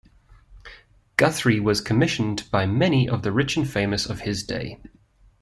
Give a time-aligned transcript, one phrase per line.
[1.17, 4.79] Guthrie was commissioned by many of the rich and famous of his day.